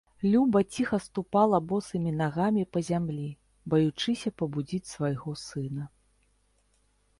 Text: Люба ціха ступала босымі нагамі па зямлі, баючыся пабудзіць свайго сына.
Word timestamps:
Люба 0.33 0.61
ціха 0.77 0.97
ступала 1.07 1.59
босымі 1.71 2.13
нагамі 2.21 2.63
па 2.77 2.83
зямлі, 2.89 3.27
баючыся 3.75 4.29
пабудзіць 4.43 4.91
свайго 4.95 5.37
сына. 5.45 5.83